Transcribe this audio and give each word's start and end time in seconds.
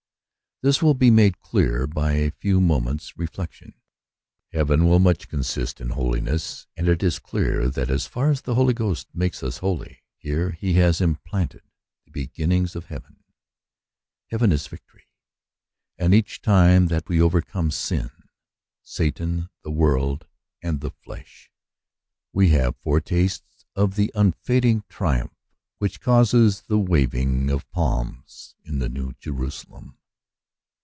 This 0.63 0.79
will 0.79 0.93
be 0.93 1.09
made 1.09 1.39
clear 1.39 1.87
by 1.87 2.11
a 2.11 2.29
few 2.29 2.61
moments' 2.61 3.17
re 3.17 3.25
flection. 3.25 3.73
Heaven 4.51 4.85
will 4.85 4.99
much 4.99 5.27
consist 5.27 5.81
in 5.81 5.89
holiness; 5.89 6.67
and 6.77 6.87
it 6.87 7.01
is 7.01 7.17
clear 7.17 7.67
that, 7.67 7.89
as 7.89 8.05
far 8.05 8.29
as 8.29 8.43
the 8.43 8.53
Holy 8.53 8.75
Ghost 8.75 9.07
makes 9.11 9.41
us 9.41 9.57
holy 9.57 10.03
here, 10.17 10.51
he 10.51 10.73
has 10.73 11.01
implanted 11.01 11.63
the 12.05 12.11
beginnings 12.11 12.75
of 12.75 12.85
heaven. 12.85 13.23
Heaven 14.27 14.51
is 14.51 14.67
victory: 14.67 15.07
and 15.97 16.13
each 16.13 16.43
time 16.43 16.89
that 16.89 17.09
we 17.09 17.19
overcome 17.19 17.71
sin, 17.71 18.11
Satan, 18.83 19.49
the 19.63 19.71
world, 19.71 20.27
and 20.61 20.79
the 20.81 20.91
flesh, 20.91 21.49
we 22.33 22.49
have 22.49 22.75
foretastes 22.77 23.65
of 23.75 23.95
the 23.95 24.11
unfading 24.13 24.83
triumph 24.89 25.33
which 25.79 26.01
causes 26.01 26.61
the 26.67 26.77
waving 26.77 27.49
of 27.49 27.67
palms 27.71 28.53
in 28.63 28.77
the 28.77 28.89
New 28.89 29.15
Jerusalem. 29.19 29.97